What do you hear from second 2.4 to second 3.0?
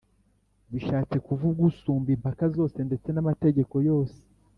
zose